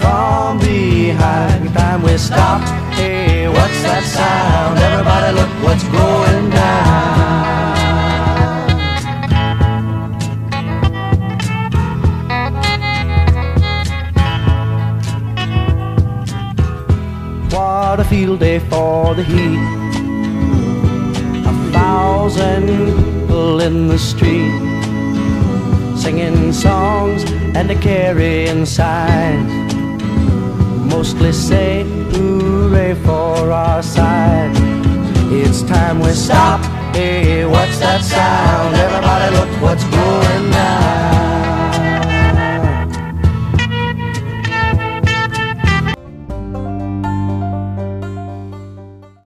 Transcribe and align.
from 0.00 0.58
behind. 0.58 1.72
Time 1.74 2.02
we 2.02 2.16
stop. 2.16 2.60
Hey, 2.94 3.48
what's 3.48 3.82
that 3.82 4.04
sound? 4.04 4.78
Everybody 4.78 5.30
look 5.38 5.52
what's 5.64 5.84
going 5.84 6.50
down. 6.50 7.30
What 17.54 18.00
a 18.00 18.04
field 18.04 18.40
day 18.40 18.58
for 18.58 19.14
the 19.14 19.24
heat. 19.24 19.60
A 21.50 21.54
thousand 21.72 22.66
people 22.68 23.60
in 23.60 23.88
the 23.88 23.98
street 23.98 24.70
singing 26.00 26.52
songs 26.52 27.24
and 27.54 27.70
a 27.70 27.74
carrying 27.74 28.64
signs. 28.64 29.59
Mostly 30.90 31.32
say 31.32 31.84
hooray 32.12 32.94
for 32.94 33.52
our 33.52 33.82
side. 33.82 34.50
It's 35.32 35.62
time 35.62 36.00
we 36.00 36.10
stop. 36.10 36.60
Hey, 36.94 37.46
what's 37.46 37.78
that 37.78 38.02
sound? 38.02 38.74
Everybody 38.74 39.28
look 39.36 39.62
what's 39.62 39.84
going. 39.84 40.29